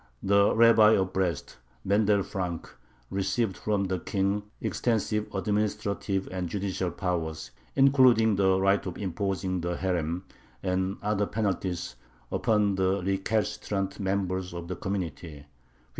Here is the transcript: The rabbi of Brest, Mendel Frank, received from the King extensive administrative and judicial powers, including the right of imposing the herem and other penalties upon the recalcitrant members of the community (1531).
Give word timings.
The 0.23 0.55
rabbi 0.55 0.93
of 0.97 1.13
Brest, 1.13 1.57
Mendel 1.85 2.23
Frank, 2.23 2.67
received 3.11 3.55
from 3.55 3.83
the 3.83 3.99
King 3.99 4.41
extensive 4.59 5.27
administrative 5.31 6.27
and 6.31 6.49
judicial 6.49 6.89
powers, 6.89 7.51
including 7.75 8.35
the 8.35 8.59
right 8.59 8.83
of 8.87 8.97
imposing 8.97 9.61
the 9.61 9.75
herem 9.75 10.23
and 10.63 10.97
other 11.03 11.27
penalties 11.27 11.97
upon 12.31 12.73
the 12.73 13.03
recalcitrant 13.05 13.99
members 13.99 14.55
of 14.55 14.67
the 14.69 14.75
community 14.75 15.45
(1531). 15.45 15.45